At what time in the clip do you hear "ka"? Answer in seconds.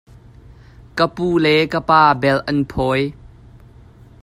0.97-1.05, 1.71-1.79